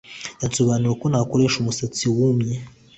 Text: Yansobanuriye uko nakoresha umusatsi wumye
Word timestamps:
Yansobanuriye 0.41 0.93
uko 0.95 1.05
nakoresha 1.07 1.57
umusatsi 1.59 2.03
wumye 2.15 2.55